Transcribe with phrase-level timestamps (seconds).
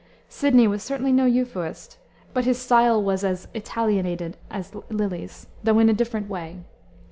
[0.29, 1.97] Sidney was certainly no Euphuist,
[2.33, 6.57] but his style was as "Italianated" as Lyly's, though in a different way.